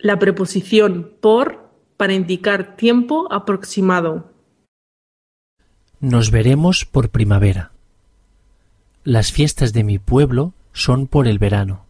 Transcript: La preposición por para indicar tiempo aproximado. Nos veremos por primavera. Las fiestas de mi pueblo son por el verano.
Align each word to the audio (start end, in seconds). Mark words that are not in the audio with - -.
La 0.00 0.20
preposición 0.20 1.12
por 1.20 1.72
para 1.96 2.14
indicar 2.14 2.76
tiempo 2.76 3.26
aproximado. 3.32 4.32
Nos 5.98 6.30
veremos 6.30 6.84
por 6.84 7.10
primavera. 7.10 7.72
Las 9.02 9.32
fiestas 9.32 9.72
de 9.72 9.82
mi 9.82 9.98
pueblo 9.98 10.52
son 10.72 11.08
por 11.08 11.26
el 11.26 11.40
verano. 11.40 11.87